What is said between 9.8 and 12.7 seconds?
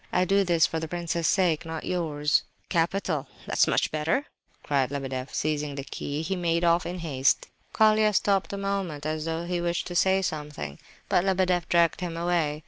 to say something; but Lebedeff dragged him away.